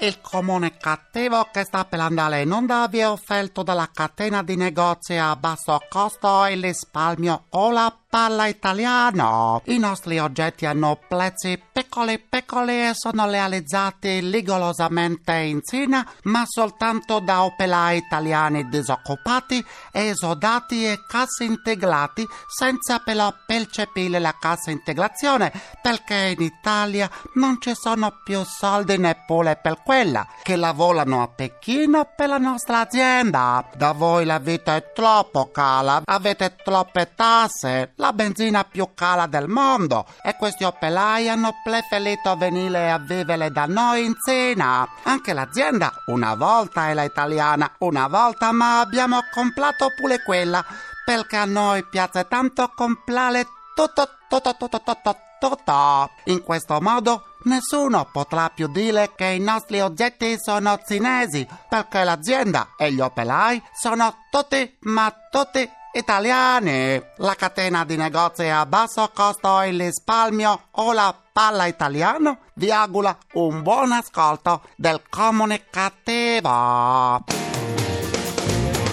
Il 0.00 0.20
comune 0.20 0.76
cattivo 0.76 1.48
che 1.52 1.64
sta 1.64 1.84
per 1.84 1.98
andare 1.98 2.42
in 2.42 2.52
onda 2.52 2.86
vi 2.86 2.98
è 2.98 3.08
offerto 3.08 3.64
dalla 3.64 3.90
catena 3.92 4.44
di 4.44 4.54
negozi 4.54 5.14
a 5.14 5.34
basso 5.34 5.76
costo 5.88 6.44
e 6.44 6.54
risparmio 6.54 7.46
o 7.50 7.72
la 7.72 7.92
palla 8.08 8.46
italiano. 8.46 9.60
I 9.66 9.78
nostri 9.78 10.18
oggetti 10.18 10.64
hanno 10.64 10.98
prezzi 11.08 11.62
piccoli 11.70 12.18
piccoli 12.18 12.88
e 12.88 12.92
sono 12.94 13.28
realizzati 13.28 14.20
rigorosamente 14.20 15.32
in 15.34 15.60
Cina, 15.62 16.06
ma 16.24 16.44
soltanto 16.46 17.20
da 17.20 17.44
operai 17.44 17.98
italiani 17.98 18.68
disoccupati, 18.68 19.64
esodati 19.92 20.86
e 20.86 20.98
cassi 21.06 21.44
integrati, 21.44 22.26
senza 22.46 22.98
però 23.00 23.32
percepire 23.46 24.18
la 24.18 24.34
cassa 24.38 24.70
integrazione, 24.70 25.52
perché 25.82 26.34
in 26.38 26.42
Italia 26.42 27.10
non 27.34 27.58
ci 27.60 27.74
sono 27.74 28.20
più 28.24 28.42
soldi 28.44 28.96
neppure 28.96 29.56
per 29.56 29.82
quella, 29.84 30.26
che 30.42 30.56
lavorano 30.56 31.22
a 31.22 31.28
Pechino 31.28 32.08
per 32.16 32.28
la 32.28 32.38
nostra 32.38 32.80
azienda. 32.80 33.68
Da 33.74 33.92
voi 33.92 34.24
la 34.24 34.38
vita 34.38 34.76
è 34.76 34.92
troppo 34.92 35.50
cara, 35.50 36.02
avete 36.04 36.56
troppe 36.62 37.12
tasse, 37.14 37.92
la 37.96 38.07
benzina 38.12 38.64
più 38.64 38.88
cara 38.94 39.26
del 39.26 39.48
mondo 39.48 40.06
e 40.22 40.36
questi 40.36 40.64
operai 40.64 41.28
hanno 41.28 41.54
preferito 41.62 42.36
venire 42.36 42.90
a 42.90 42.98
vivere 42.98 43.50
da 43.50 43.66
noi 43.66 44.04
in 44.04 44.14
Cina. 44.24 44.88
Anche 45.04 45.32
l'azienda 45.32 45.92
una 46.06 46.34
volta 46.34 46.88
era 46.88 47.02
italiana, 47.02 47.70
una 47.78 48.06
volta, 48.08 48.52
ma 48.52 48.80
abbiamo 48.80 49.20
comprato 49.32 49.88
pure 49.96 50.22
quella 50.22 50.64
perché 51.04 51.36
a 51.36 51.44
noi 51.44 51.84
piace 51.84 52.28
tanto 52.28 52.70
comprare 52.74 53.46
tutto, 53.74 54.08
tutto, 54.28 54.56
tutto, 54.58 54.80
tutto, 54.82 55.16
tutto. 55.38 56.10
In 56.24 56.42
questo 56.42 56.80
modo 56.80 57.36
nessuno 57.44 58.08
potrà 58.12 58.50
più 58.50 58.68
dire 58.68 59.12
che 59.14 59.26
i 59.26 59.40
nostri 59.40 59.80
oggetti 59.80 60.36
sono 60.38 60.78
cinesi 60.86 61.46
perché 61.68 62.04
l'azienda 62.04 62.74
e 62.76 62.92
gli 62.92 63.00
operai 63.00 63.62
sono 63.72 64.14
tutti, 64.30 64.76
ma 64.80 65.12
tutti 65.30 65.76
italiani. 65.92 67.02
La 67.16 67.34
catena 67.34 67.84
di 67.84 67.96
negozi 67.96 68.44
a 68.44 68.64
basso 68.66 69.10
costo 69.12 69.60
e 69.60 69.70
risparmio 69.70 70.68
o 70.72 70.92
la 70.92 71.14
palla 71.32 71.66
italiano 71.66 72.38
vi 72.54 72.70
augura 72.70 73.16
un 73.34 73.62
buon 73.62 73.92
ascolto 73.92 74.62
del 74.76 75.02
comunicativo. 75.08 77.24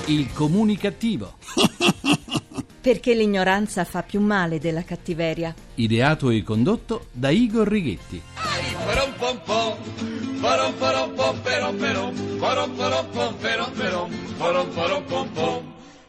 Il 0.05 0.31
comunicativo. 0.33 1.33
Perché 2.81 3.16
l'ignoranza 3.16 3.83
fa 3.83 4.03
più 4.03 4.21
male 4.21 4.59
della 4.59 4.83
cattiveria. 4.83 5.53
Ideato 5.75 6.29
e 6.29 6.43
condotto 6.43 7.07
da 7.11 7.31
Igor 7.31 7.67
Righetti. 7.67 8.21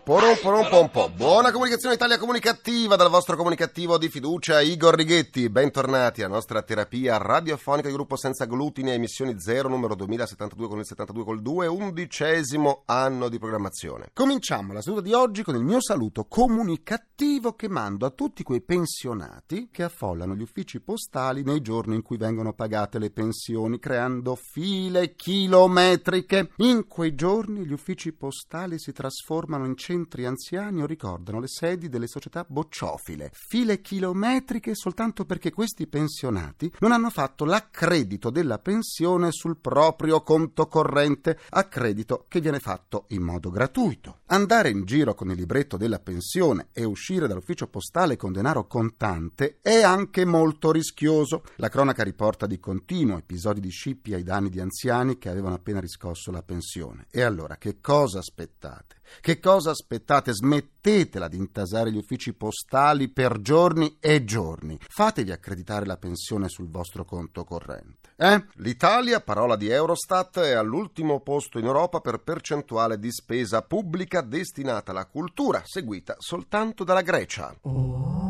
Buona 0.07 1.51
comunicazione 1.51 1.97
Italia 1.97 2.17
comunicativa 2.17 2.95
dal 2.95 3.11
vostro 3.11 3.35
comunicativo 3.35 3.99
di 3.99 4.09
fiducia 4.09 4.61
Igor 4.61 4.95
Righetti. 4.95 5.51
Bentornati 5.51 6.23
alla 6.23 6.35
nostra 6.35 6.63
terapia 6.63 7.17
radiofonica 7.17 7.89
di 7.89 7.95
gruppo 7.95 8.17
senza 8.17 8.45
glutine, 8.45 8.93
emissioni 8.95 9.35
0, 9.37 9.69
numero 9.69 9.97
2072 9.97 10.69
con 10.69 10.79
il 10.79 10.87
72 10.87 11.25
col 11.25 11.43
2, 11.43 11.67
undicesimo 11.67 12.83
anno 12.87 13.29
di 13.29 13.41
programmazione. 13.41 14.11
Cominciamo 14.13 14.73
la 14.73 14.81
seduta 14.81 15.03
di 15.03 15.13
oggi 15.13 15.43
con 15.43 15.57
il 15.57 15.65
mio 15.65 15.83
saluto 15.83 16.27
comunicativo 16.27 17.55
che 17.55 17.69
mando 17.69 18.07
a 18.07 18.11
tutti 18.11 18.45
quei 18.45 18.61
pensionati 18.61 19.71
che 19.73 19.83
affollano 19.83 20.37
gli 20.37 20.43
uffici 20.43 20.79
postali 20.79 21.43
nei 21.43 21.61
giorni 21.61 21.97
in 21.97 22.03
cui 22.03 22.17
vengono 22.17 22.53
pagate 22.53 23.01
le 23.01 23.11
pensioni, 23.11 23.81
creando 23.81 24.37
file 24.37 25.17
chilometriche. 25.17 26.51
In 26.59 26.87
quei 26.87 27.17
giorni 27.17 27.67
gli 27.67 27.73
uffici 27.73 28.13
postali 28.13 28.79
si 28.79 28.93
trasformano 28.93 29.67
in 29.67 29.75
centri 29.75 29.95
centri 29.97 30.27
anziani 30.27 30.83
o 30.83 30.87
ricordano 30.87 31.41
le 31.41 31.49
sedi 31.49 31.89
delle 31.89 32.07
società 32.07 32.45
bocciofile, 32.47 33.31
file 33.33 33.81
chilometriche 33.81 34.75
soltanto 34.75 35.25
perché 35.25 35.51
questi 35.51 35.87
pensionati 35.87 36.71
non 36.81 36.93
hanno 36.93 37.09
fatto 37.09 37.47
l'accredito 37.47 38.29
della 38.29 38.59
pensione 38.59 39.33
sul 39.33 39.57
proprio 39.57 40.21
conto 40.21 40.67
corrente, 40.69 41.39
accredito 41.51 42.27
che 42.29 42.41
viene 42.41 42.61
fatto 42.61 43.07
in 43.09 43.23
modo 43.23 43.51
gratuito. 43.51 44.19
Andare 44.27 44.69
in 44.69 44.85
giro 44.85 45.15
con 45.15 45.31
il 45.31 45.37
libretto 45.37 45.79
della 45.79 45.99
pensione 45.99 46.69
e 46.73 46.85
uscire 46.85 47.27
dall'ufficio 47.27 47.69
postale 47.69 48.17
con 48.17 48.33
denaro 48.33 48.67
contante 48.67 49.59
è 49.63 49.81
anche 49.81 50.27
molto 50.27 50.73
rischioso. 50.73 51.43
La 51.57 51.71
cronaca 51.71 52.03
riporta 52.03 52.47
di 52.47 52.61
continuo 52.61 53.17
episodi 53.17 53.61
di 53.61 53.71
scippi 53.71 54.13
ai 54.13 54.23
danni 54.23 54.51
di 54.51 54.61
anziani 54.61 55.17
che 55.17 55.31
avevano 55.31 55.55
appena 55.55 55.81
riscosso 55.81 56.31
la 56.31 56.43
pensione. 56.43 57.07
E 57.11 57.23
allora 57.23 57.57
che 57.57 57.81
cosa 57.81 58.19
aspettate? 58.19 58.96
Che 59.21 59.41
cosa 59.41 59.71
aspettate? 59.71 60.33
Smettetela 60.33 61.29
di 61.29 61.37
intasare 61.37 61.91
gli 61.91 61.97
uffici 61.97 62.35
postali 62.35 63.09
per 63.09 63.41
giorni 63.41 63.97
e 64.01 64.25
giorni. 64.25 64.79
Fatevi 64.89 65.33
accreditare 65.33 65.87
la 65.87 65.97
pensione 65.97 66.49
sul 66.49 66.69
vostro 66.69 67.05
conto 67.05 67.45
corrente. 67.45 68.11
Eh? 68.17 68.45
L'Italia, 68.55 69.21
parola 69.21 69.57
di 69.57 69.69
Eurostat, 69.69 70.41
è 70.41 70.53
all'ultimo 70.53 71.21
posto 71.21 71.59
in 71.59 71.67
Europa 71.67 72.01
per 72.01 72.19
percentuale 72.19 72.99
di 72.99 73.13
spesa 73.13 73.63
pubblica 73.63 74.23
destinata 74.23 74.93
alla 74.93 75.07
cultura, 75.07 75.63
seguita 75.65 76.17
soltanto 76.19 76.85
dalla 76.85 77.03
Grecia. 77.03 77.55
Oh 77.63 78.27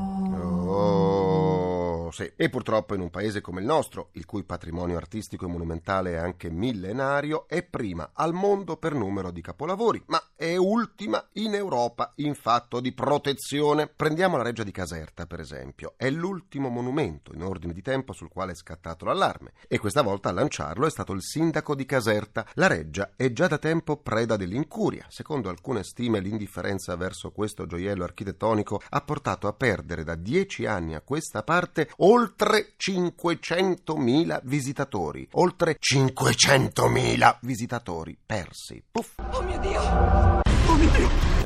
sì. 2.11 2.33
E 2.35 2.49
purtroppo 2.49 2.95
in 2.95 3.01
un 3.01 3.11
paese 3.11 3.41
come 3.41 3.61
il 3.61 3.67
nostro, 3.67 4.09
il 4.13 4.25
cui 4.25 4.43
patrimonio 4.43 4.97
artistico 4.97 5.45
e 5.45 5.49
monumentale 5.49 6.13
è 6.13 6.17
anche 6.17 6.51
millenario, 6.51 7.47
è 7.47 7.63
prima 7.63 8.11
al 8.15 8.33
mondo 8.33 8.77
per 8.77 8.95
numero 8.95 9.31
di 9.31 9.43
capolavori, 9.43 10.03
ma 10.07 10.23
è 10.37 10.55
ultima 10.57 11.27
in 11.33 11.55
Europa 11.55 12.13
in 12.17 12.35
fatto 12.35 12.81
di 12.81 12.93
protezione. 12.93 13.87
Prendiamo 13.87 14.37
la 14.37 14.43
Reggia 14.43 14.63
di 14.63 14.71
Caserta, 14.71 15.27
per 15.27 15.41
esempio. 15.41 15.95
È 15.97 16.11
l'ultimo 16.11 16.69
monumento 16.69 17.33
in 17.33 17.43
ordine 17.43 17.73
di 17.73 17.81
tempo 17.81 18.13
sul 18.13 18.29
quale 18.29 18.53
è 18.53 18.55
scattato 18.55 19.07
l'allarme. 19.07 19.53
E 19.67 19.79
questa 19.79 20.03
volta 20.03 20.29
a 20.29 20.33
lanciarlo 20.33 20.87
è 20.87 20.91
stato 20.91 21.15
il 21.15 21.23
sindaco 21.23 21.75
di 21.75 21.87
Caserta. 21.87 22.47
La 22.55 22.67
Reggia 22.67 23.13
è 23.17 23.33
già 23.33 23.47
da 23.47 23.57
tempo 23.57 23.97
preda 23.97 24.37
dell'incuria. 24.37 25.07
Secondo 25.09 25.49
alcune 25.49 25.83
stime, 25.83 26.21
l'indifferenza 26.21 26.95
verso 26.97 27.31
questo 27.31 27.67
gioiello 27.67 28.05
architettonico 28.05 28.83
ha 28.91 29.01
portato 29.01 29.49
a 29.49 29.55
perdere 29.55 30.05
da 30.05 30.17
dieci 30.17 30.67
anni 30.67 30.95
a 30.95 31.01
questa 31.01 31.43
parte 31.43 31.89
oltre 31.99 32.75
500.000 32.77 34.41
visitatori. 34.45 35.27
Oltre 35.33 35.79
500.000 35.81 37.39
visitatori 37.41 38.19
persi. 38.25 38.85
Puff. 38.91 39.15
Oh 39.33 39.43
mio 39.43 39.59
Dio! 39.59 40.26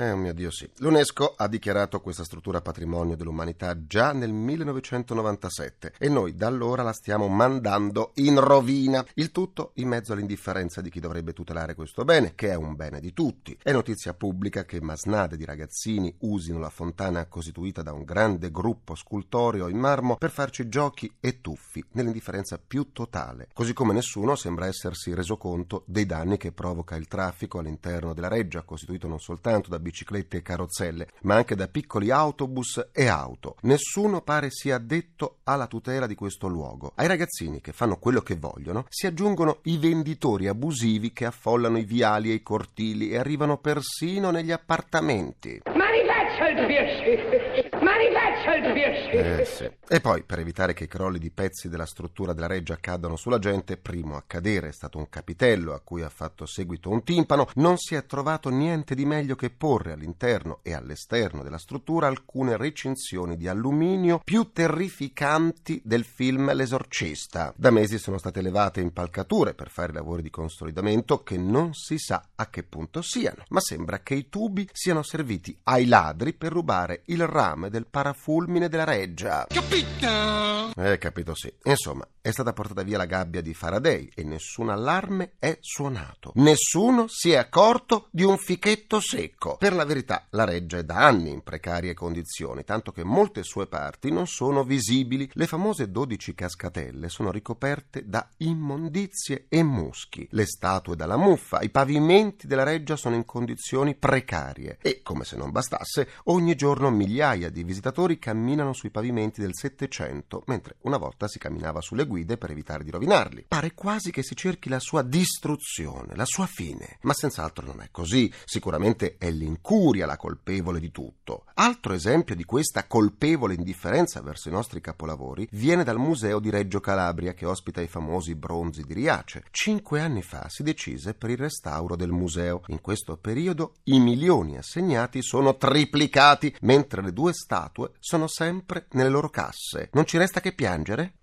Eh, 0.01 0.13
oh 0.13 0.17
mio 0.17 0.33
Dio 0.33 0.51
sì. 0.51 0.67
L'UNESCO 0.79 1.35
ha 1.37 1.47
dichiarato 1.47 2.01
questa 2.01 2.25
struttura 2.25 2.63
patrimonio 2.63 3.17
dell'umanità 3.17 3.87
già 3.87 4.13
nel 4.13 4.33
1997 4.33 5.93
e 5.99 6.09
noi 6.09 6.35
da 6.35 6.47
allora 6.47 6.83
la 6.83 6.95
stiamo 6.95 7.29
mandando 7.29 8.13
in 8.15 8.41
rovina. 8.41 9.05
Il 9.15 9.31
tutto 9.31 9.73
in 9.75 9.89
mezzo 9.89 10.15
all'indifferenza 10.15 10.81
di 10.81 10.89
chi 10.89 11.01
dovrebbe 11.01 11.35
tutelare 11.35 11.75
questo 11.75 12.05
bene, 12.05 12.33
che 12.35 12.49
è 12.49 12.55
un 12.55 12.77
bene 12.77 12.99
di 12.99 13.13
tutti. 13.13 13.57
È 13.63 13.73
notizia 13.73 14.15
pubblica 14.15 14.65
che 14.65 14.81
masnade 14.81 15.37
di 15.37 15.45
ragazzini 15.45 16.12
usino 16.21 16.59
la 16.59 16.71
fontana 16.71 17.27
costituita 17.27 17.83
da 17.83 17.93
un 17.93 18.05
grande 18.05 18.51
gruppo 18.51 18.95
scultoreo 18.95 19.69
in 19.69 19.77
marmo 19.77 20.17
per 20.17 20.31
farci 20.31 20.69
giochi 20.69 21.15
e 21.21 21.43
tuffi 21.43 21.85
nell'indifferenza 21.93 22.59
più 22.59 22.91
totale. 22.93 23.49
Così 23.53 23.75
come 23.75 23.93
nessuno 23.93 24.35
sembra 24.35 24.67
essersi 24.67 25.15
reso 25.15 25.37
conto 25.37 25.85
dei 25.87 26.07
danni 26.07 26.39
che 26.39 26.53
provoca 26.53 26.97
il 26.97 27.07
traffico 27.07 27.59
all'interno 27.59 28.15
della 28.15 28.29
reggia, 28.29 28.62
costituito 28.62 29.07
non 29.07 29.19
soltanto 29.20 29.69
da 29.70 29.78
biciclette 29.78 30.38
e 30.38 30.42
carrozzelle, 30.42 31.08
ma 31.22 31.36
anche 31.36 31.54
da 31.54 31.69
piccoli 31.69 32.10
autobus 32.10 32.88
e 32.92 33.06
auto. 33.06 33.56
Nessuno 33.62 34.22
pare 34.22 34.48
sia 34.50 34.76
addetto 34.76 35.38
alla 35.44 35.66
tutela 35.66 36.06
di 36.06 36.14
questo 36.14 36.48
luogo. 36.48 36.92
Ai 36.97 37.06
ragazzini 37.06 37.60
che 37.60 37.72
fanno 37.72 37.98
quello 37.98 38.20
che 38.20 38.34
vogliono 38.34 38.87
si 38.88 39.06
aggiungono 39.06 39.58
i 39.64 39.76
venditori 39.76 40.49
abusivi 40.49 41.12
che 41.12 41.26
affollano 41.26 41.78
i 41.78 41.84
viali 41.84 42.31
e 42.31 42.34
i 42.34 42.43
cortili 42.43 43.11
e 43.11 43.19
arrivano 43.19 43.58
persino 43.58 44.31
negli 44.31 44.50
appartamenti. 44.50 45.61
Ma 45.66 45.90
rifaccia 45.90 46.49
il 46.49 46.66
piacere! 46.66 47.50
Ma 47.83 47.97
rifaccia 47.97 48.55
il 48.57 48.73
piacere! 48.73 49.41
Eh 49.41 49.45
sì. 49.45 49.71
E 49.89 50.01
poi, 50.01 50.23
per 50.23 50.39
evitare 50.39 50.73
che 50.73 50.85
i 50.85 50.89
crolli 50.89 51.19
di 51.19 51.31
pezzi 51.31 51.69
della 51.69 51.85
struttura 51.85 52.33
della 52.33 52.47
reggia 52.47 52.75
accadano 52.75 53.17
sulla 53.17 53.39
gente, 53.39 53.77
primo 53.77 54.17
a 54.17 54.23
cadere 54.27 54.69
è 54.69 54.73
stato 54.73 54.99
un 54.99 55.09
capitello 55.09 55.75
a 55.75 55.81
cui 55.81 56.03
ha 56.03 56.09
fatto 56.09 56.47
seguito 56.47 56.91
un 56.91 57.03
timpano, 57.03 57.49
non 57.57 57.77
si 57.77 57.95
è 57.95 58.07
trovato 58.07 58.49
niente 58.49 58.95
di 58.95 59.05
meglio 59.05 59.35
che 59.35 59.51
porre 59.51 59.93
all'interno 59.93 60.61
e 60.62 60.73
all'esterno 60.73 61.43
della 61.43 61.59
struttura 61.59 62.07
alcune 62.07 62.57
recinzioni 62.57 63.37
di 63.37 63.49
alluminio 63.49 64.21
più 64.25 64.53
terrificanti 64.53 65.83
del 65.85 66.05
film 66.05 66.53
L'esorcista. 66.55 67.53
Da 67.57 67.71
mesi 67.71 67.99
sono 67.99 68.19
state 68.19 68.43
levate 68.43 68.81
impalcature 68.81 69.55
per 69.55 69.71
fare 69.71 69.93
lavori 69.93 70.23
di 70.23 70.31
consolidamento 70.31 71.23
che 71.23 71.37
non 71.37 71.75
si 71.75 71.99
sa 71.99 72.29
a 72.37 72.49
che 72.49 72.62
punto 72.62 73.03
siano, 73.03 73.43
ma 73.49 73.61
sembra 73.61 74.01
che 74.01 74.15
i 74.15 74.29
tubi 74.29 74.69
siano 74.73 75.03
serviti 75.03 75.59
ai 75.65 75.87
ladri 75.87 76.33
per 76.33 76.53
rubare 76.53 77.03
il 77.07 77.27
rame 77.27 77.50
fame 77.50 77.70
del 77.70 77.87
parafulmine 77.87 78.69
della 78.69 78.85
reggia. 78.85 79.47
Capito? 79.49 80.73
Eh, 80.76 80.99
capito 80.99 81.35
sì. 81.35 81.52
Insomma, 81.64 82.06
è 82.22 82.31
stata 82.31 82.52
portata 82.52 82.82
via 82.82 82.99
la 82.99 83.06
gabbia 83.06 83.40
di 83.40 83.55
Faraday 83.55 84.11
e 84.14 84.25
nessun 84.25 84.69
allarme 84.69 85.32
è 85.38 85.56
suonato. 85.61 86.32
Nessuno 86.34 87.06
si 87.08 87.31
è 87.31 87.37
accorto 87.37 88.08
di 88.11 88.25
un 88.25 88.37
fichetto 88.37 89.00
secco. 89.00 89.56
Per 89.56 89.72
la 89.72 89.84
verità, 89.84 90.26
la 90.31 90.44
reggia 90.44 90.78
è 90.78 90.84
da 90.84 91.06
anni 91.06 91.31
in 91.31 91.43
precarie 91.43 91.94
condizioni, 91.94 92.64
tanto 92.64 92.93
che 92.93 93.05
molte 93.05 93.43
sue 93.43 93.67
parti 93.67 94.11
non 94.11 94.26
sono 94.26 94.64
visibili. 94.64 95.31
Le 95.32 95.46
famose 95.46 95.90
12 95.90 96.34
cascatelle 96.34 97.08
sono 97.08 97.31
ricoperte 97.31 98.06
da 98.06 98.28
immondizie 98.38 99.46
e 99.49 99.62
muschi. 99.62 100.28
Le 100.32 100.44
statue 100.44 100.96
dalla 100.96 101.16
muffa, 101.16 101.61
i 101.61 101.70
pavimenti 101.70 102.46
della 102.46 102.64
reggia 102.64 102.96
sono 102.96 103.14
in 103.14 103.25
condizioni 103.25 103.94
precarie 103.94 104.76
e, 104.82 105.00
come 105.02 105.25
se 105.25 105.37
non 105.37 105.50
bastasse, 105.50 106.08
ogni 106.25 106.55
giorno 106.55 106.90
migliaia 106.90 107.49
di 107.49 107.64
visitatori 107.64 108.19
camminano 108.19 108.75
sui 108.75 108.90
pavimenti 108.90 109.40
del 109.40 109.55
Settecento, 109.55 110.43
mentre 110.46 110.76
una 110.82 110.99
volta 110.99 111.26
si 111.26 111.38
camminava 111.38 111.81
sulle 111.81 112.08
guide 112.11 112.37
per 112.37 112.51
evitare 112.51 112.83
di 112.83 112.91
rovinarli. 112.91 113.45
Pare 113.47 113.73
quasi 113.73 114.11
che 114.11 114.25
si 114.25 114.35
cerchi 114.35 114.69
la 114.69 114.81
sua 114.81 115.03
distruzione, 115.03 116.17
la 116.17 116.25
sua 116.25 116.47
fine. 116.47 116.99
Ma 117.03 117.12
senz'altro 117.12 117.65
non 117.65 117.81
è 117.81 117.89
così. 117.93 118.33
Sicuramente 118.45 119.15
è 119.17 119.31
l'incuria 119.31 120.07
la 120.07 120.17
colpevole 120.17 120.81
di 120.81 120.91
tutto. 120.91 121.45
Altro 121.55 121.93
esempio 121.93 122.35
di 122.35 122.45
questa 122.45 122.87
colpevole 122.89 123.55
indifferenza 123.55 124.21
verso 124.23 124.49
i 124.49 124.53
nostri 124.53 124.81
capolavori 124.81 125.47
viene 125.53 125.85
dal 125.85 125.99
Museo 125.99 126.41
di 126.41 126.51
Reggio 126.51 126.81
Calabria 126.81 127.33
che 127.33 127.47
ospita 127.47 127.81
i 127.81 127.87
famosi 127.87 128.35
bronzi 128.35 128.83
di 128.83 128.95
Riace. 128.95 129.45
Cinque 129.53 130.01
anni 130.01 130.23
fa 130.23 130.49
si 130.49 130.65
decise 130.65 131.15
per 131.15 131.31
il 131.31 131.37
restauro 131.37 131.95
del 131.95 132.11
museo. 132.11 132.62
In 132.67 132.81
questo 132.81 133.17
periodo 133.17 133.75
i 133.85 134.01
milioni 134.01 134.57
assegnati 134.57 135.23
sono 135.23 135.57
triplicati, 135.57 136.57
mentre 136.62 137.03
le 137.03 137.12
due 137.12 137.33
statue 137.33 137.93
sono 138.01 138.27
sempre 138.27 138.87
nelle 138.93 139.11
loro 139.11 139.29
casse. 139.29 139.91
Non 139.93 140.07
ci 140.07 140.19
resta 140.19 140.41
che 140.41 140.53
piangere? 140.53 141.19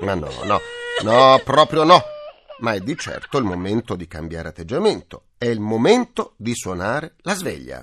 Ma 0.00 0.14
no, 0.14 0.28
no, 0.44 0.60
no, 1.02 1.40
proprio 1.44 1.84
no. 1.84 2.02
Ma 2.58 2.72
è 2.72 2.80
di 2.80 2.96
certo 2.96 3.38
il 3.38 3.44
momento 3.44 3.96
di 3.96 4.06
cambiare 4.06 4.48
atteggiamento. 4.48 5.24
È 5.38 5.46
il 5.46 5.60
momento 5.60 6.34
di 6.36 6.54
suonare 6.54 7.14
la 7.22 7.34
sveglia. 7.34 7.82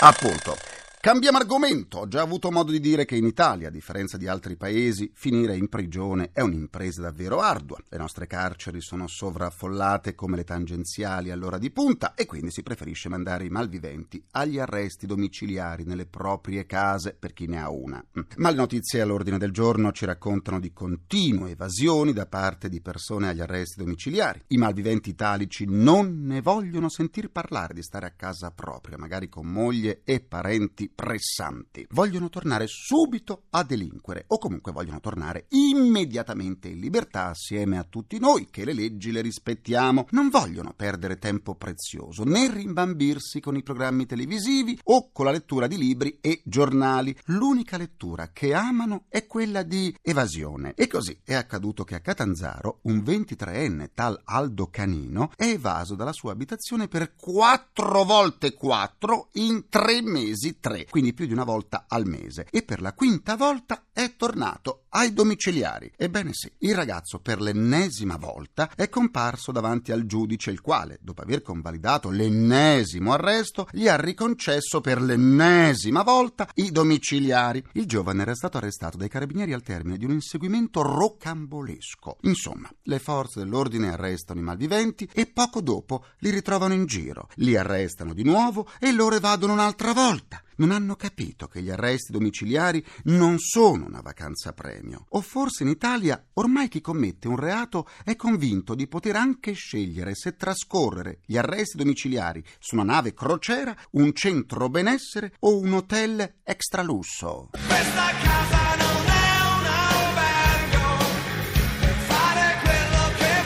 Appunto. 0.00 0.75
Cambiamo 1.00 1.38
argomento. 1.38 1.98
Ho 1.98 2.08
già 2.08 2.20
avuto 2.20 2.50
modo 2.50 2.72
di 2.72 2.80
dire 2.80 3.04
che 3.04 3.14
in 3.14 3.26
Italia, 3.26 3.68
a 3.68 3.70
differenza 3.70 4.16
di 4.16 4.26
altri 4.26 4.56
paesi, 4.56 5.08
finire 5.14 5.56
in 5.56 5.68
prigione 5.68 6.30
è 6.32 6.40
un'impresa 6.40 7.00
davvero 7.00 7.40
ardua. 7.40 7.78
Le 7.88 7.96
nostre 7.96 8.26
carceri 8.26 8.80
sono 8.80 9.06
sovraffollate 9.06 10.16
come 10.16 10.34
le 10.34 10.42
tangenziali 10.42 11.30
all'ora 11.30 11.58
di 11.58 11.70
punta 11.70 12.14
e 12.14 12.26
quindi 12.26 12.50
si 12.50 12.64
preferisce 12.64 13.08
mandare 13.08 13.44
i 13.44 13.50
malviventi 13.50 14.20
agli 14.32 14.58
arresti 14.58 15.06
domiciliari 15.06 15.84
nelle 15.84 16.06
proprie 16.06 16.66
case 16.66 17.14
per 17.16 17.32
chi 17.32 17.46
ne 17.46 17.62
ha 17.62 17.70
una. 17.70 18.04
Ma 18.38 18.50
le 18.50 18.56
notizie 18.56 19.00
all'ordine 19.00 19.38
del 19.38 19.52
giorno 19.52 19.92
ci 19.92 20.06
raccontano 20.06 20.58
di 20.58 20.72
continue 20.72 21.52
evasioni 21.52 22.12
da 22.12 22.26
parte 22.26 22.68
di 22.68 22.80
persone 22.80 23.28
agli 23.28 23.40
arresti 23.40 23.78
domiciliari. 23.78 24.42
I 24.48 24.56
malviventi 24.56 25.10
italici 25.10 25.66
non 25.68 26.22
ne 26.24 26.40
vogliono 26.40 26.88
sentir 26.88 27.30
parlare 27.30 27.74
di 27.74 27.82
stare 27.82 28.06
a 28.06 28.14
casa 28.16 28.50
propria, 28.50 28.98
magari 28.98 29.28
con 29.28 29.46
moglie 29.46 30.00
e 30.02 30.18
parenti 30.18 30.94
pressanti. 30.96 31.86
Vogliono 31.90 32.30
tornare 32.30 32.66
subito 32.66 33.44
a 33.50 33.62
delinquere 33.62 34.24
o 34.28 34.38
comunque 34.38 34.72
vogliono 34.72 34.98
tornare 34.98 35.46
immediatamente 35.50 36.68
in 36.68 36.80
libertà 36.80 37.26
assieme 37.26 37.78
a 37.78 37.84
tutti 37.84 38.18
noi 38.18 38.48
che 38.50 38.64
le 38.64 38.72
leggi 38.72 39.12
le 39.12 39.20
rispettiamo. 39.20 40.06
Non 40.10 40.30
vogliono 40.30 40.72
perdere 40.74 41.18
tempo 41.18 41.54
prezioso 41.54 42.24
né 42.24 42.50
rimbambirsi 42.50 43.40
con 43.40 43.56
i 43.56 43.62
programmi 43.62 44.06
televisivi 44.06 44.80
o 44.84 45.12
con 45.12 45.26
la 45.26 45.30
lettura 45.30 45.66
di 45.66 45.76
libri 45.76 46.18
e 46.20 46.40
giornali. 46.44 47.16
L'unica 47.26 47.76
lettura 47.76 48.32
che 48.32 48.54
amano 48.54 49.04
è 49.08 49.26
quella 49.26 49.62
di 49.62 49.94
evasione. 50.00 50.72
E 50.74 50.86
così 50.86 51.20
è 51.22 51.34
accaduto 51.34 51.84
che 51.84 51.94
a 51.94 52.00
Catanzaro 52.00 52.80
un 52.82 52.98
23enne 52.98 53.90
tal 53.92 54.18
Aldo 54.24 54.68
Canino 54.68 55.30
è 55.36 55.44
evaso 55.44 55.94
dalla 55.94 56.12
sua 56.12 56.32
abitazione 56.32 56.88
per 56.88 57.14
quattro 57.14 58.04
volte 58.04 58.54
quattro 58.54 59.28
in 59.32 59.68
tre 59.68 60.00
mesi 60.00 60.58
tre 60.76 60.86
quindi 60.90 61.14
più 61.14 61.26
di 61.26 61.32
una 61.32 61.44
volta 61.44 61.86
al 61.88 62.06
mese, 62.06 62.46
e 62.50 62.62
per 62.62 62.80
la 62.80 62.92
quinta 62.92 63.36
volta 63.36 63.86
è 63.92 64.14
tornato 64.16 64.84
ai 64.90 65.12
domiciliari. 65.12 65.90
Ebbene 65.96 66.30
sì, 66.32 66.50
il 66.58 66.74
ragazzo 66.74 67.20
per 67.20 67.40
l'ennesima 67.40 68.16
volta 68.16 68.70
è 68.74 68.88
comparso 68.88 69.52
davanti 69.52 69.92
al 69.92 70.04
giudice, 70.06 70.50
il 70.50 70.60
quale, 70.60 70.98
dopo 71.00 71.22
aver 71.22 71.42
convalidato 71.42 72.10
l'ennesimo 72.10 73.12
arresto, 73.12 73.68
gli 73.72 73.88
ha 73.88 73.96
riconcesso 73.96 74.80
per 74.80 75.00
l'ennesima 75.00 76.02
volta 76.02 76.48
i 76.54 76.70
domiciliari. 76.70 77.64
Il 77.72 77.86
giovane 77.86 78.22
era 78.22 78.34
stato 78.34 78.58
arrestato 78.58 78.96
dai 78.96 79.08
carabinieri 79.08 79.52
al 79.52 79.62
termine 79.62 79.96
di 79.96 80.04
un 80.04 80.12
inseguimento 80.12 80.82
rocambolesco. 80.82 82.18
Insomma, 82.22 82.70
le 82.82 82.98
forze 82.98 83.40
dell'ordine 83.40 83.92
arrestano 83.92 84.40
i 84.40 84.44
malviventi 84.44 85.08
e 85.12 85.26
poco 85.26 85.60
dopo 85.60 86.04
li 86.18 86.30
ritrovano 86.30 86.74
in 86.74 86.86
giro, 86.86 87.28
li 87.36 87.56
arrestano 87.56 88.12
di 88.12 88.22
nuovo 88.22 88.68
e 88.78 88.92
loro 88.92 89.16
evadono 89.16 89.52
un'altra 89.52 89.92
volta 89.92 90.40
non 90.56 90.70
hanno 90.70 90.96
capito 90.96 91.46
che 91.46 91.62
gli 91.62 91.70
arresti 91.70 92.12
domiciliari 92.12 92.84
non 93.04 93.38
sono 93.38 93.86
una 93.86 94.00
vacanza 94.00 94.52
premio. 94.52 95.06
O 95.10 95.20
forse 95.20 95.62
in 95.62 95.68
Italia 95.70 96.22
ormai 96.34 96.68
chi 96.68 96.80
commette 96.80 97.28
un 97.28 97.36
reato 97.36 97.88
è 98.04 98.16
convinto 98.16 98.74
di 98.74 98.86
poter 98.86 99.16
anche 99.16 99.52
scegliere 99.52 100.14
se 100.14 100.36
trascorrere 100.36 101.20
gli 101.24 101.36
arresti 101.36 101.76
domiciliari 101.76 102.44
su 102.58 102.74
una 102.74 102.84
nave 102.84 103.14
crociera, 103.14 103.76
un 103.92 104.12
centro 104.12 104.68
benessere 104.68 105.34
o 105.40 105.58
un 105.58 105.72
hotel 105.72 106.34
extra 106.42 106.82
lusso. 106.82 107.50
Questa 107.52 108.10
casa 108.22 108.74
non 108.76 109.06
è 109.06 109.40
un 109.40 109.66
albergo, 109.66 111.04
fare 112.06 112.58
quello 112.62 113.04
che 113.16 113.42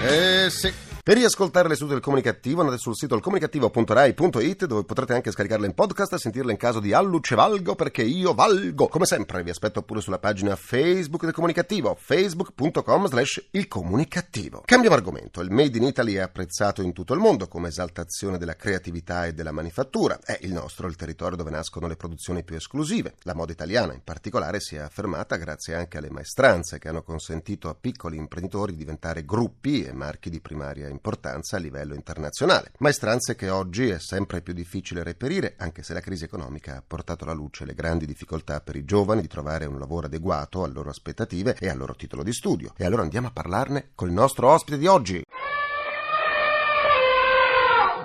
vuoi. 0.00 0.46
Eh 0.46 0.50
sì. 0.50 0.72
Per 1.04 1.18
riascoltare 1.18 1.68
le 1.68 1.74
sedute 1.74 1.92
del 1.92 2.02
comunicativo 2.02 2.60
andate 2.60 2.78
sul 2.78 2.96
sito 2.96 3.14
ilcomunicativo.rai.it 3.14 4.64
dove 4.64 4.84
potrete 4.84 5.12
anche 5.12 5.30
scaricarle 5.30 5.66
in 5.66 5.74
podcast 5.74 6.14
e 6.14 6.18
sentirle 6.18 6.50
in 6.50 6.56
caso 6.56 6.80
di 6.80 6.94
alluce 6.94 7.34
valgo 7.34 7.74
perché 7.74 8.00
io 8.00 8.32
valgo. 8.32 8.88
Come 8.88 9.04
sempre 9.04 9.42
vi 9.42 9.50
aspetto 9.50 9.82
pure 9.82 10.00
sulla 10.00 10.18
pagina 10.18 10.56
Facebook 10.56 11.24
del 11.24 11.34
comunicativo 11.34 11.94
facebook.com 11.94 13.06
slash 13.08 13.48
il 13.50 13.68
comunicativo. 13.68 14.62
Cambiamo 14.64 14.96
argomento. 14.96 15.42
Il 15.42 15.50
Made 15.50 15.76
in 15.76 15.82
Italy 15.82 16.14
è 16.14 16.20
apprezzato 16.20 16.80
in 16.80 16.94
tutto 16.94 17.12
il 17.12 17.20
mondo 17.20 17.48
come 17.48 17.68
esaltazione 17.68 18.38
della 18.38 18.56
creatività 18.56 19.26
e 19.26 19.34
della 19.34 19.52
manifattura. 19.52 20.18
È 20.24 20.38
il 20.40 20.54
nostro 20.54 20.86
il 20.86 20.96
territorio 20.96 21.36
dove 21.36 21.50
nascono 21.50 21.86
le 21.86 21.96
produzioni 21.96 22.44
più 22.44 22.56
esclusive. 22.56 23.16
La 23.24 23.34
moda 23.34 23.52
italiana 23.52 23.92
in 23.92 24.00
particolare 24.02 24.58
si 24.58 24.76
è 24.76 24.78
affermata 24.78 25.36
grazie 25.36 25.74
anche 25.74 25.98
alle 25.98 26.08
maestranze 26.08 26.78
che 26.78 26.88
hanno 26.88 27.02
consentito 27.02 27.68
a 27.68 27.76
piccoli 27.78 28.16
imprenditori 28.16 28.72
di 28.72 28.78
diventare 28.78 29.26
gruppi 29.26 29.84
e 29.84 29.92
marchi 29.92 30.30
di 30.30 30.40
primaria 30.40 30.92
importanza 30.94 31.56
a 31.56 31.60
livello 31.60 31.94
internazionale. 31.94 32.72
Maestranze 32.78 33.34
che 33.34 33.50
oggi 33.50 33.88
è 33.88 33.98
sempre 33.98 34.40
più 34.40 34.54
difficile 34.54 35.02
reperire, 35.02 35.56
anche 35.58 35.82
se 35.82 35.92
la 35.92 36.00
crisi 36.00 36.24
economica 36.24 36.76
ha 36.76 36.84
portato 36.86 37.24
alla 37.24 37.34
luce 37.34 37.66
le 37.66 37.74
grandi 37.74 38.06
difficoltà 38.06 38.60
per 38.60 38.76
i 38.76 38.84
giovani 38.84 39.20
di 39.20 39.28
trovare 39.28 39.66
un 39.66 39.78
lavoro 39.78 40.06
adeguato 40.06 40.62
alle 40.62 40.72
loro 40.72 40.90
aspettative 40.90 41.56
e 41.60 41.68
al 41.68 41.76
loro 41.76 41.94
titolo 41.94 42.22
di 42.22 42.32
studio. 42.32 42.72
E 42.76 42.84
allora 42.84 43.02
andiamo 43.02 43.26
a 43.26 43.32
parlarne 43.32 43.90
con 43.94 44.08
il 44.08 44.14
nostro 44.14 44.48
ospite 44.48 44.78
di 44.78 44.86
oggi. 44.86 45.22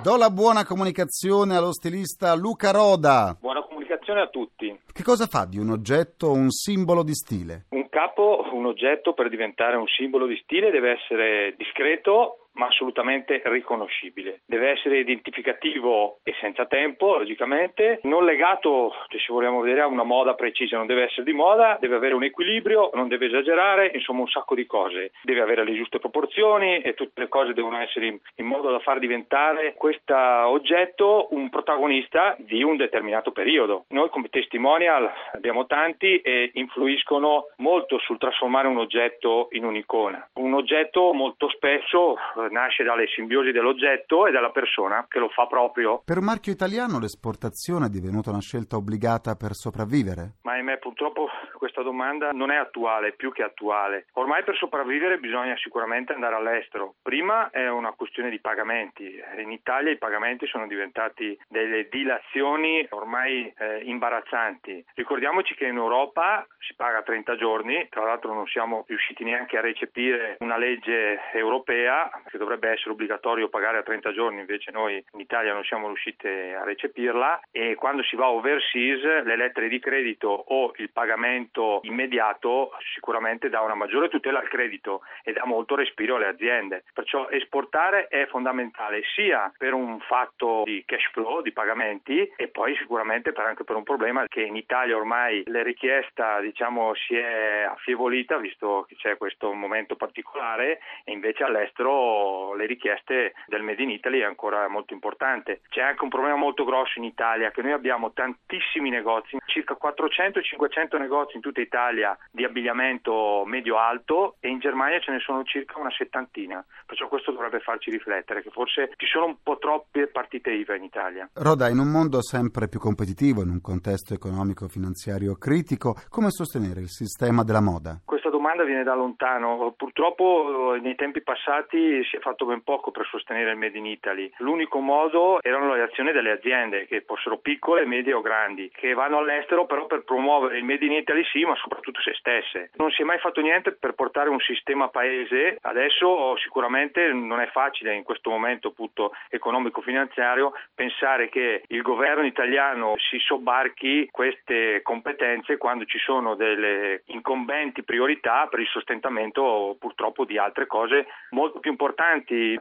Do 0.01 0.15
la 0.15 0.29
buona 0.29 0.65
comunicazione 0.65 1.57
allo 1.57 1.73
stilista 1.73 2.33
Luca 2.33 2.71
Roda. 2.71 3.35
Buona 3.37 3.61
comunicazione 3.63 4.21
a 4.21 4.27
tutti. 4.27 4.79
Che 4.93 5.03
cosa 5.03 5.27
fa 5.27 5.45
di 5.45 5.57
un 5.57 5.69
oggetto 5.69 6.31
un 6.31 6.49
simbolo 6.49 7.03
di 7.03 7.13
stile? 7.13 7.65
Un 7.69 7.89
capo, 7.89 8.47
un 8.53 8.65
oggetto 8.65 9.13
per 9.13 9.29
diventare 9.29 9.75
un 9.75 9.87
simbolo 9.87 10.25
di 10.25 10.39
stile 10.43 10.71
deve 10.71 10.91
essere 10.91 11.53
discreto, 11.57 12.48
ma 12.59 12.67
assolutamente 12.67 13.41
riconoscibile. 13.45 14.41
Deve 14.45 14.71
essere 14.71 14.99
identificativo 14.99 16.19
e 16.23 16.35
senza 16.41 16.65
tempo, 16.65 17.17
logicamente, 17.17 18.01
non 18.03 18.25
legato, 18.25 18.93
se 19.07 19.31
vogliamo 19.31 19.61
vedere, 19.61 19.81
a 19.81 19.87
una 19.87 20.03
moda 20.03 20.33
precisa, 20.33 20.75
non 20.75 20.85
deve 20.85 21.03
essere 21.03 21.23
di 21.23 21.31
moda, 21.31 21.77
deve 21.79 21.95
avere 21.95 22.15
un 22.15 22.23
equilibrio, 22.23 22.91
non 22.93 23.07
deve 23.07 23.27
esagerare, 23.27 23.91
insomma 23.93 24.21
un 24.21 24.27
sacco 24.27 24.55
di 24.55 24.65
cose. 24.65 25.11
Deve 25.23 25.39
avere 25.39 25.63
le 25.63 25.73
giuste 25.73 25.99
proporzioni 25.99 26.81
e 26.81 26.93
tutte 26.95 27.21
le 27.21 27.29
cose 27.29 27.53
devono 27.53 27.79
essere 27.79 28.07
in, 28.07 28.19
in 28.35 28.45
modo 28.45 28.69
da 28.71 28.79
far 28.79 28.99
diventare 28.99 29.73
questo 29.77 30.13
oggetto 30.13 31.27
un 31.31 31.49
protagonista 31.49 32.35
di 32.39 32.61
un 32.61 32.75
determinato 32.75 33.31
periodo. 33.31 33.85
Noi 33.89 34.09
come 34.09 34.27
testimonial 34.27 35.09
abbiamo 35.31 35.65
tanti 35.65 36.19
e 36.19 36.51
influiscono 36.55 37.47
molto 37.57 37.99
sul 37.99 38.17
trasformare 38.17 38.67
un 38.67 38.77
oggetto 38.77 39.47
in 39.51 39.63
un'icona. 39.63 40.29
Un 40.33 40.53
oggetto 40.53 41.13
molto 41.13 41.47
spesso 41.49 42.17
nasce 42.49 42.83
dalle 42.83 43.07
simbiosi 43.07 43.51
dell'oggetto 43.51 44.27
e 44.27 44.31
della 44.31 44.51
persona 44.51 45.05
che 45.07 45.19
lo 45.19 45.29
fa 45.29 45.47
proprio. 45.47 46.01
Per 46.03 46.17
un 46.17 46.25
marchio 46.25 46.51
italiano 46.51 46.99
l'esportazione 46.99 47.87
è 47.87 47.89
divenuta 47.89 48.29
una 48.29 48.41
scelta 48.41 48.75
obbligata 48.75 49.35
per 49.35 49.53
sopravvivere? 49.53 50.37
Ma 50.43 50.53
ahimè, 50.53 50.79
purtroppo 50.79 51.29
questa 51.53 51.81
domanda 51.83 52.31
non 52.31 52.51
è 52.51 52.55
attuale, 52.55 53.11
più 53.11 53.31
che 53.31 53.43
attuale. 53.43 54.07
Ormai 54.13 54.43
per 54.43 54.55
sopravvivere 54.55 55.19
bisogna 55.19 55.55
sicuramente 55.57 56.13
andare 56.13 56.35
all'estero. 56.35 56.95
Prima 57.01 57.49
è 57.51 57.69
una 57.69 57.91
questione 57.91 58.29
di 58.29 58.39
pagamenti. 58.39 59.21
In 59.37 59.51
Italia 59.51 59.91
i 59.91 59.97
pagamenti 59.97 60.47
sono 60.47 60.67
diventati 60.67 61.37
delle 61.47 61.87
dilazioni 61.89 62.85
ormai 62.91 63.53
eh, 63.57 63.81
imbarazzanti. 63.83 64.85
Ricordiamoci 64.95 65.53
che 65.53 65.67
in 65.67 65.75
Europa 65.75 66.47
si 66.59 66.73
paga 66.75 67.01
30 67.01 67.35
giorni, 67.35 67.87
tra 67.89 68.03
l'altro 68.03 68.33
non 68.33 68.47
siamo 68.47 68.85
riusciti 68.87 69.23
neanche 69.23 69.57
a 69.57 69.61
recepire 69.61 70.37
una 70.39 70.57
legge 70.57 71.19
europea 71.33 72.09
che 72.25 72.37
dovrebbe 72.39 72.71
essere 72.71 72.91
obbligatorio 72.91 73.49
pagare 73.49 73.77
a 73.77 73.83
30 73.83 74.11
giorni, 74.13 74.39
invece 74.39 74.71
noi 74.71 75.03
in 75.13 75.19
Italia 75.19 75.53
non 75.53 75.63
siamo 75.63 75.87
riusciti 75.87 76.27
a 76.27 76.63
recepirla 76.63 77.41
e 77.51 77.75
quando 77.75 78.01
si 78.03 78.15
va 78.15 78.29
overseas 78.29 79.23
le 79.23 79.35
lettere 79.35 79.67
di 79.67 79.79
credito 79.79 80.27
o 80.29 80.71
il 80.77 80.89
pagamento 80.91 81.79
immediato 81.83 82.71
sicuramente 82.93 83.49
dà 83.49 83.61
una 83.61 83.75
maggiore 83.75 84.09
tutela 84.09 84.39
al 84.39 84.47
credito 84.47 85.01
e 85.23 85.33
dà 85.33 85.45
molto 85.45 85.75
respiro 85.75 86.15
alle 86.15 86.27
aziende. 86.27 86.83
Perciò 86.93 87.27
esportare 87.29 88.07
è 88.07 88.25
fondamentale 88.27 89.01
sia 89.15 89.51
per 89.57 89.73
un 89.73 89.99
fatto 89.99 90.63
di 90.65 90.83
cash 90.85 91.11
flow, 91.11 91.41
di 91.41 91.51
pagamenti 91.51 92.31
e 92.35 92.47
poi 92.47 92.75
sicuramente 92.77 93.31
per 93.31 93.45
anche 93.45 93.63
per 93.63 93.75
un 93.75 93.83
problema 93.83 94.25
che 94.27 94.41
in 94.41 94.55
Italia 94.55 94.95
ormai 94.95 95.43
la 95.47 95.63
richiesta 95.63 96.39
diciamo 96.39 96.93
si 96.95 97.15
è 97.15 97.67
affievolita 97.69 98.37
visto 98.37 98.85
che 98.87 98.95
c'è 98.95 99.17
questo 99.17 99.51
momento 99.53 99.95
particolare 99.95 100.79
e 101.03 101.11
invece 101.11 101.43
all'estero 101.43 102.18
le 102.55 102.65
richieste 102.65 103.33
del 103.47 103.61
Made 103.61 103.83
in 103.83 103.89
Italy 103.89 104.19
è 104.19 104.25
ancora 104.25 104.67
molto 104.67 104.93
importante. 104.93 105.61
C'è 105.69 105.81
anche 105.81 106.03
un 106.03 106.09
problema 106.09 106.35
molto 106.35 106.63
grosso 106.63 106.99
in 106.99 107.05
Italia 107.05 107.51
che 107.51 107.61
noi 107.61 107.71
abbiamo 107.71 108.11
tantissimi 108.11 108.89
negozi, 108.89 109.37
circa 109.45 109.77
400-500 109.81 110.97
negozi 110.97 111.35
in 111.35 111.41
tutta 111.41 111.61
Italia 111.61 112.17
di 112.31 112.43
abbigliamento 112.43 113.43
medio-alto 113.45 114.35
e 114.39 114.49
in 114.49 114.59
Germania 114.59 114.99
ce 114.99 115.11
ne 115.11 115.19
sono 115.19 115.43
circa 115.43 115.79
una 115.79 115.91
settantina, 115.91 116.63
perciò 116.85 117.07
questo 117.07 117.31
dovrebbe 117.31 117.59
farci 117.59 117.89
riflettere 117.91 118.41
che 118.41 118.49
forse 118.49 118.91
ci 118.97 119.05
sono 119.05 119.25
un 119.25 119.37
po' 119.41 119.57
troppe 119.57 120.07
partite 120.07 120.51
IVA 120.51 120.75
in 120.75 120.83
Italia. 120.83 121.29
Roda, 121.33 121.69
in 121.69 121.79
un 121.79 121.89
mondo 121.89 122.21
sempre 122.21 122.67
più 122.67 122.79
competitivo, 122.79 123.41
in 123.41 123.49
un 123.49 123.61
contesto 123.61 124.13
economico-finanziario 124.13 125.35
critico, 125.35 125.95
come 126.09 126.29
sostenere 126.29 126.81
il 126.81 126.89
sistema 126.89 127.43
della 127.43 127.61
moda? 127.61 127.99
Questa 128.05 128.29
domanda 128.29 128.63
viene 128.63 128.83
da 128.83 128.95
lontano. 128.95 129.73
Purtroppo 129.75 130.77
nei 130.81 130.95
tempi 130.95 131.21
passati 131.21 132.03
si 132.09 132.17
è 132.17 132.19
fatto 132.19 132.45
ben 132.45 132.63
poco 132.63 132.91
per 132.91 133.05
sostenere 133.05 133.51
il 133.51 133.57
Made 133.57 133.77
in 133.77 133.85
Italy. 133.85 134.31
L'unico 134.37 134.79
modo 134.79 135.41
erano 135.41 135.73
le 135.73 135.83
azioni 135.83 136.11
delle 136.11 136.31
aziende, 136.31 136.87
che 136.87 137.01
fossero 137.01 137.37
piccole, 137.37 137.85
medie 137.85 138.13
o 138.13 138.21
grandi, 138.21 138.71
che 138.73 138.93
vanno 138.93 139.19
all'estero 139.19 139.65
però 139.65 139.85
per 139.85 140.03
promuovere 140.03 140.57
il 140.57 140.63
Made 140.63 140.85
in 140.85 140.93
Italy 140.93 141.23
sì, 141.25 141.45
ma 141.45 141.55
soprattutto 141.55 142.01
se 142.01 142.13
stesse. 142.15 142.71
Non 142.75 142.89
si 142.91 143.03
è 143.03 143.05
mai 143.05 143.19
fatto 143.19 143.41
niente 143.41 143.71
per 143.73 143.93
portare 143.93 144.29
un 144.29 144.39
sistema 144.39 144.89
paese. 144.89 145.57
Adesso 145.61 146.35
sicuramente 146.37 147.11
non 147.13 147.39
è 147.39 147.47
facile 147.47 147.93
in 147.93 148.03
questo 148.03 148.29
momento 148.29 148.69
appunto 148.69 149.13
economico-finanziario 149.29 150.53
pensare 150.73 151.29
che 151.29 151.63
il 151.67 151.81
governo 151.81 152.25
italiano 152.25 152.95
si 152.97 153.19
sobbarchi 153.19 154.07
queste 154.11 154.81
competenze 154.81 155.57
quando 155.57 155.85
ci 155.85 155.99
sono 155.99 156.35
delle 156.35 157.03
incombenti 157.07 157.83
priorità 157.83 158.47
per 158.47 158.59
il 158.59 158.67
sostentamento 158.67 159.75
purtroppo 159.79 160.25
di 160.25 160.37
altre 160.37 160.65
cose 160.65 161.07
molto 161.31 161.59
più 161.59 161.71
importanti 161.71 161.98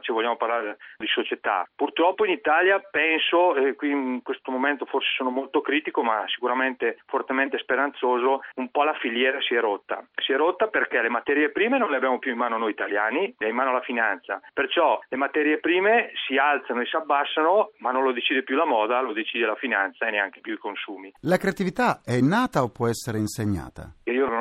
se 0.01 0.11
vogliamo 0.11 0.35
parlare 0.35 0.77
di 0.97 1.07
società. 1.07 1.67
Purtroppo 1.75 2.25
in 2.25 2.31
Italia 2.31 2.79
penso, 2.79 3.55
e 3.55 3.75
qui 3.75 3.91
in 3.91 4.21
questo 4.23 4.51
momento 4.51 4.85
forse 4.85 5.09
sono 5.15 5.29
molto 5.29 5.61
critico 5.61 6.03
ma 6.03 6.23
sicuramente 6.27 6.97
fortemente 7.05 7.57
speranzoso, 7.57 8.41
un 8.55 8.69
po' 8.69 8.83
la 8.83 8.93
filiera 8.93 9.39
si 9.41 9.55
è 9.55 9.59
rotta. 9.59 10.03
Si 10.15 10.31
è 10.31 10.35
rotta 10.35 10.67
perché 10.67 11.01
le 11.01 11.09
materie 11.09 11.51
prime 11.51 11.77
non 11.77 11.89
le 11.89 11.97
abbiamo 11.97 12.19
più 12.19 12.31
in 12.31 12.37
mano 12.37 12.57
noi 12.57 12.71
italiani, 12.71 13.33
le 13.37 13.45
ha 13.45 13.49
in 13.49 13.55
mano 13.55 13.71
la 13.71 13.81
finanza. 13.81 14.41
Perciò 14.53 14.99
le 15.07 15.17
materie 15.17 15.59
prime 15.59 16.11
si 16.27 16.37
alzano 16.37 16.81
e 16.81 16.85
si 16.85 16.95
abbassano 16.95 17.71
ma 17.77 17.91
non 17.91 18.03
lo 18.03 18.11
decide 18.11 18.43
più 18.43 18.55
la 18.55 18.65
moda, 18.65 19.01
lo 19.01 19.13
decide 19.13 19.45
la 19.45 19.55
finanza 19.55 20.07
e 20.07 20.11
neanche 20.11 20.41
più 20.41 20.53
i 20.53 20.57
consumi. 20.57 21.11
La 21.21 21.37
creatività 21.37 22.01
è 22.03 22.13
innata 22.13 22.61
o 22.63 22.69
può 22.69 22.87
essere 22.87 23.17
insegnata? 23.17 23.93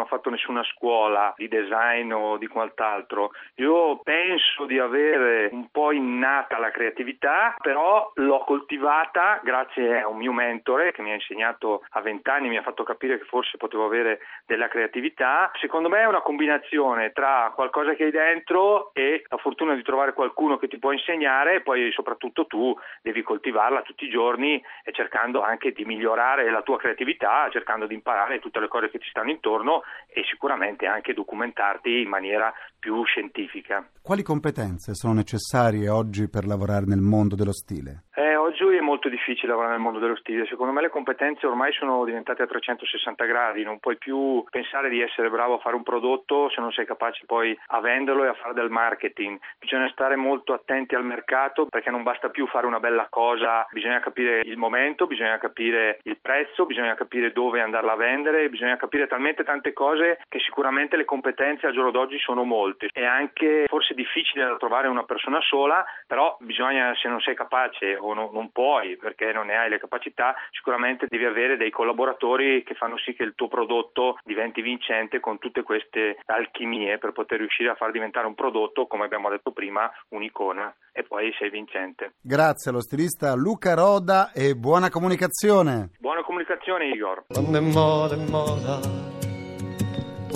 Fatto 0.09 0.31
nessuna 0.31 0.65
scuola 0.65 1.35
di 1.37 1.49
design 1.49 2.13
o 2.13 2.39
di 2.39 2.47
quant'altro. 2.47 3.31
Io 3.57 3.99
penso 4.03 4.65
di 4.65 4.79
avere 4.79 5.51
un 5.53 5.71
po' 5.71 5.93
innata 5.93 6.59
la 6.59 6.71
creatività, 6.71 7.55
però 7.61 8.11
l'ho 8.15 8.39
coltivata 8.41 9.41
grazie 9.43 10.01
a 10.01 10.09
un 10.09 10.17
mio 10.17 10.33
mentore 10.33 10.93
che 10.93 11.03
mi 11.03 11.11
ha 11.11 11.15
insegnato 11.15 11.85
a 11.91 12.01
vent'anni, 12.01 12.49
mi 12.49 12.57
ha 12.57 12.63
fatto 12.63 12.85
capire 12.85 13.19
che 13.19 13.25
forse 13.25 13.59
potevo 13.59 13.85
avere 13.85 14.21
della 14.47 14.69
creatività. 14.69 15.51
Secondo 15.61 15.91
me 15.91 16.01
è 16.01 16.07
una 16.07 16.23
combinazione 16.23 17.13
tra 17.13 17.53
qualcosa 17.55 17.95
che 17.95 18.05
hai 18.05 18.11
dentro 18.11 18.91
e 18.95 19.25
la 19.29 19.37
fortuna 19.37 19.75
di 19.75 19.83
trovare 19.83 20.15
qualcuno 20.15 20.57
che 20.57 20.69
ti 20.69 20.79
può 20.79 20.93
insegnare 20.93 21.57
e 21.57 21.61
poi 21.61 21.93
soprattutto 21.93 22.47
tu 22.47 22.75
devi 23.03 23.23
coltivarla 23.23 23.83
tutti 23.83 24.07
i 24.07 24.11
giorni 24.11 24.63
e 24.85 24.93
cercando 24.93 25.43
anche 25.43 25.73
di 25.73 25.85
migliorare 25.85 26.51
la 26.51 26.63
tua 26.63 26.79
creatività, 26.79 27.49
cercando 27.51 27.87
di 27.87 27.95
imparare 27.95 28.39
tutte 28.39 28.61
le 28.61 28.69
cose 28.69 28.89
che 28.91 28.99
ti 28.99 29.09
stanno 29.09 29.31
intorno 29.31 29.83
e 30.07 30.25
sicuramente 30.25 30.87
anche 30.87 31.15
documentarti 31.15 32.01
in 32.01 32.09
maniera 32.09 32.53
più 32.79 33.05
scientifica. 33.05 33.89
Quali 34.03 34.23
competenze 34.23 34.95
sono 34.95 35.13
necessarie 35.13 35.89
oggi 35.89 36.29
per 36.29 36.47
lavorare 36.47 36.87
nel 36.87 37.01
mondo 37.01 37.35
dello 37.35 37.53
stile? 37.53 38.05
Eh, 38.15 38.37
oggi 38.37 38.65
è 38.65 38.81
molto 38.81 39.09
difficile 39.09 39.49
lavorare 39.49 39.75
nel 39.75 39.83
mondo 39.83 39.99
dello 39.99 40.17
stile, 40.17 40.47
secondo 40.47 40.73
me 40.73 40.81
le 40.81 40.89
competenze 40.89 41.47
ormai 41.47 41.73
sono 41.73 42.05
diventate 42.05 42.43
a 42.43 42.47
360 42.47 43.25
gradi, 43.27 43.63
non 43.63 43.79
puoi 43.79 43.97
più 43.97 44.43
pensare 44.51 44.89
di 44.89 45.01
essere 45.01 45.31
bravo 45.31 45.55
a 45.55 45.59
fare 45.59 45.77
un 45.77 45.83
prodotto 45.83 46.49
se 46.51 46.61
non 46.61 46.73
sei 46.73 46.87
capace 46.87 47.25
poi 47.27 47.57
a 47.67 47.81
venderlo 47.81 48.25
e 48.25 48.29
a 48.29 48.35
fare 48.35 48.55
del 48.55 48.71
marketing, 48.71 49.39
bisogna 49.59 49.89
stare 49.91 50.17
molto 50.17 50.53
attenti 50.53 50.95
al 50.95 51.05
mercato 51.05 51.67
perché 51.67 51.91
non 51.91 52.03
basta 52.03 52.31
più 52.31 52.47
fare 52.47 52.67
una 52.67 52.81
bella 52.81 53.07
cosa, 53.11 53.67
bisogna 53.71 54.01
capire 54.01 54.41
il 54.41 54.57
momento, 54.57 55.07
bisogna 55.07 55.39
capire 55.39 56.01
il 56.03 56.19
prezzo, 56.21 56.67
bisogna 56.67 56.95
capire 56.95 57.33
dove 57.33 57.61
andarla 57.61 57.93
a 57.93 57.97
vendere, 57.97 58.49
bisogna 58.49 58.77
capire 58.77 59.07
talmente 59.07 59.45
tante 59.45 59.73
cose 59.73 60.19
che 60.29 60.39
sicuramente 60.41 60.97
le 60.97 61.05
competenze 61.05 61.67
al 61.67 61.73
giorno 61.73 61.91
d'oggi 61.91 62.19
sono 62.19 62.45
molte, 62.45 62.68
è 62.77 63.05
anche 63.05 63.65
forse 63.67 63.95
difficile 63.95 64.45
da 64.45 64.57
trovare 64.57 64.89
una 64.89 65.05
persona 65.05 65.41
sola, 65.41 65.85
però 66.07 66.37
bisogna 66.41 66.95
se 67.01 67.09
non 67.09 67.21
sei 67.21 67.35
capace 67.35 67.97
o 67.97 68.15
no, 68.15 68.31
non 68.33 68.51
puoi 68.51 68.97
perché 68.97 69.33
non 69.33 69.47
ne 69.47 69.57
hai 69.57 69.69
le 69.69 69.79
capacità, 69.79 70.35
sicuramente 70.51 71.07
devi 71.09 71.25
avere 71.25 71.57
dei 71.57 71.71
collaboratori 71.71 72.63
che 72.63 72.75
fanno 72.75 72.99
sì 72.99 73.15
che 73.15 73.23
il 73.23 73.35
tuo 73.35 73.49
prodotto 73.49 74.19
diventi 74.25 74.61
vincente 74.61 75.21
con 75.21 75.39
tutte 75.39 75.63
queste 75.63 76.19
alchimie 76.27 76.99
per 76.99 77.13
poter 77.13 77.39
riuscire 77.39 77.71
a 77.71 77.75
far 77.75 77.91
diventare 77.91 78.27
un 78.27 78.35
prodotto, 78.35 78.87
come 78.87 79.05
abbiamo 79.05 79.29
detto 79.29 79.53
prima, 79.53 79.91
un'icona 80.11 80.75
e 80.93 81.03
poi 81.05 81.33
sei 81.39 81.51
vincente. 81.51 82.15
Grazie 82.21 82.71
allo 82.71 82.81
stilista 82.81 83.35
Luca 83.35 83.75
Roda 83.75 84.33
e 84.33 84.55
buona 84.55 84.91
comunicazione. 84.91 85.91
Buona 85.99 86.23
comunicazione 86.23 86.89
Igor. 86.89 87.25
Quando 87.29 87.59
è 87.59 87.61
moda 87.61 88.15
è 88.15 88.31
moda. 88.31 89.18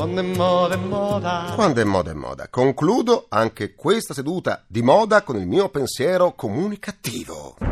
Quando 0.03 0.21
è 0.21 0.25
moda 0.25 0.75
è 0.75 0.79
moda. 0.79 1.53
Quando 1.55 1.81
è 1.81 1.85
moda 1.85 2.11
è 2.11 2.15
moda. 2.15 2.49
Concludo 2.49 3.27
anche 3.29 3.77
questa 3.77 4.15
seduta 4.15 4.65
di 4.67 4.83
moda 4.83 5.23
con 5.23 5.37
il 5.37 5.47
mio 5.47 5.69
pensiero 5.69 6.35
comunicativo. 6.35 7.72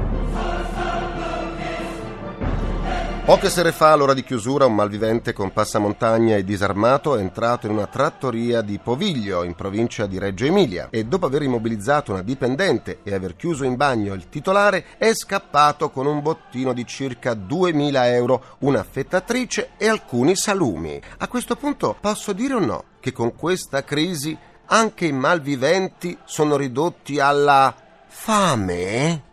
Poche 3.30 3.48
sere 3.48 3.70
fa, 3.70 3.92
all'ora 3.92 4.12
di 4.12 4.24
chiusura, 4.24 4.66
un 4.66 4.74
malvivente 4.74 5.32
con 5.32 5.52
passamontagna 5.52 6.34
e 6.34 6.42
disarmato 6.42 7.16
è 7.16 7.20
entrato 7.20 7.66
in 7.66 7.74
una 7.74 7.86
trattoria 7.86 8.60
di 8.60 8.80
Poviglio, 8.80 9.44
in 9.44 9.54
provincia 9.54 10.06
di 10.06 10.18
Reggio 10.18 10.46
Emilia, 10.46 10.88
e 10.90 11.04
dopo 11.04 11.26
aver 11.26 11.42
immobilizzato 11.42 12.10
una 12.10 12.22
dipendente 12.22 12.98
e 13.04 13.14
aver 13.14 13.36
chiuso 13.36 13.62
in 13.62 13.76
bagno 13.76 14.14
il 14.14 14.28
titolare, 14.28 14.84
è 14.98 15.14
scappato 15.14 15.90
con 15.90 16.06
un 16.06 16.20
bottino 16.20 16.72
di 16.72 16.84
circa 16.84 17.34
2000 17.34 18.08
euro, 18.08 18.42
un'affettatrice 18.58 19.74
e 19.76 19.86
alcuni 19.86 20.34
salumi. 20.34 21.00
A 21.18 21.28
questo 21.28 21.54
punto 21.54 21.96
posso 22.00 22.32
dire 22.32 22.54
o 22.54 22.58
no 22.58 22.84
che 22.98 23.12
con 23.12 23.36
questa 23.36 23.84
crisi 23.84 24.36
anche 24.66 25.06
i 25.06 25.12
malviventi 25.12 26.18
sono 26.24 26.56
ridotti 26.56 27.20
alla 27.20 27.72
fame? 28.08 29.29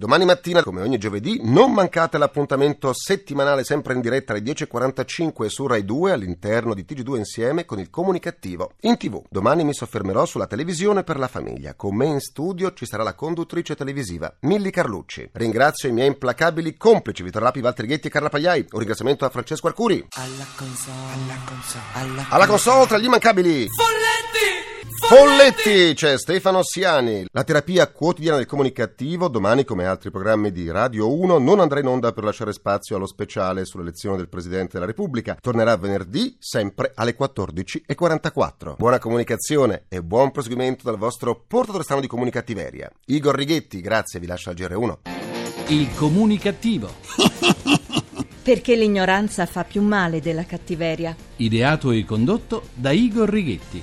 Domani 0.00 0.24
mattina, 0.24 0.62
come 0.62 0.80
ogni 0.80 0.96
giovedì, 0.96 1.40
non 1.42 1.74
mancate 1.74 2.16
l'appuntamento 2.16 2.90
settimanale 2.94 3.64
sempre 3.64 3.92
in 3.92 4.00
diretta 4.00 4.32
alle 4.32 4.40
10.45 4.40 5.44
su 5.48 5.66
Rai 5.66 5.84
2 5.84 6.12
all'interno 6.12 6.72
di 6.72 6.86
TG2 6.88 7.16
Insieme 7.18 7.66
con 7.66 7.78
il 7.78 7.90
comunicativo. 7.90 8.72
In 8.80 8.96
tv, 8.96 9.22
domani 9.28 9.62
mi 9.62 9.74
soffermerò 9.74 10.24
sulla 10.24 10.46
televisione 10.46 11.04
per 11.04 11.18
la 11.18 11.28
famiglia. 11.28 11.74
Con 11.74 11.96
me 11.96 12.06
in 12.06 12.20
studio 12.20 12.72
ci 12.72 12.86
sarà 12.86 13.02
la 13.02 13.12
conduttrice 13.12 13.76
televisiva 13.76 14.34
Milli 14.40 14.70
Carlucci. 14.70 15.28
Ringrazio 15.32 15.90
i 15.90 15.92
miei 15.92 16.06
implacabili 16.06 16.78
complici 16.78 17.22
Vittorio 17.22 17.48
Lapi, 17.48 17.60
Walter 17.60 17.84
Ghetti 17.84 18.06
e 18.06 18.10
Carla 18.10 18.30
Pagliai. 18.30 18.68
Un 18.70 18.78
ringraziamento 18.78 19.26
a 19.26 19.28
Francesco 19.28 19.66
Arcuri. 19.66 20.06
Alla 20.12 20.46
console, 20.56 21.12
alla 21.12 21.38
console, 21.44 21.84
alla 21.92 22.26
Alla 22.30 22.46
console 22.46 22.86
tra 22.86 22.96
gli 22.96 23.04
immancabili. 23.04 23.68
Folletti! 23.68 24.39
Folletti, 25.00 25.92
c'è 25.94 26.16
Stefano 26.18 26.62
Siani. 26.62 27.26
La 27.32 27.42
terapia 27.42 27.90
quotidiana 27.90 28.36
del 28.36 28.46
comunicativo, 28.46 29.28
domani 29.28 29.64
come 29.64 29.84
altri 29.84 30.10
programmi 30.10 30.52
di 30.52 30.70
Radio 30.70 31.12
1, 31.12 31.38
non 31.38 31.58
andrà 31.58 31.80
in 31.80 31.86
onda 31.86 32.12
per 32.12 32.22
lasciare 32.22 32.52
spazio 32.52 32.96
allo 32.96 33.06
speciale 33.06 33.64
sull'elezione 33.64 34.18
del 34.18 34.28
Presidente 34.28 34.74
della 34.74 34.86
Repubblica. 34.86 35.36
Tornerà 35.40 35.76
venerdì, 35.76 36.36
sempre 36.38 36.92
alle 36.94 37.16
14.44. 37.16 38.76
Buona 38.76 38.98
comunicazione 38.98 39.84
e 39.88 40.02
buon 40.02 40.30
proseguimento 40.30 40.84
dal 40.84 40.98
vostro 40.98 41.44
portatore 41.46 41.82
strano 41.82 42.00
di 42.00 42.06
comunicattiveria. 42.06 42.88
Igor 43.06 43.34
Righetti, 43.34 43.80
grazie, 43.80 44.20
vi 44.20 44.26
lascio 44.26 44.50
al 44.50 44.56
GR1. 44.56 44.96
Il 45.68 45.88
comunicativo. 45.96 46.88
Perché 48.42 48.74
l'ignoranza 48.76 49.46
fa 49.46 49.64
più 49.64 49.82
male 49.82 50.20
della 50.20 50.44
cattiveria. 50.44 51.14
Ideato 51.36 51.90
e 51.90 52.04
condotto 52.04 52.68
da 52.74 52.90
Igor 52.90 53.28
Righetti. 53.28 53.82